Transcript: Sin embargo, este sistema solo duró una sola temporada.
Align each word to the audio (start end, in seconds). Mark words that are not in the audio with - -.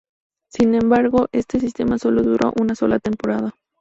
Sin 0.51 0.73
embargo, 0.73 1.27
este 1.31 1.59
sistema 1.59 1.99
solo 1.99 2.23
duró 2.23 2.53
una 2.59 2.73
sola 2.73 2.97
temporada. 2.97 3.51